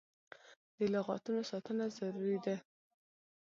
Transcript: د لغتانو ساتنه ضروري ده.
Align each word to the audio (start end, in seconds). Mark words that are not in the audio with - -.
د 0.77 0.79
لغتانو 0.93 1.41
ساتنه 1.51 1.85
ضروري 1.97 2.37
ده. 2.45 2.55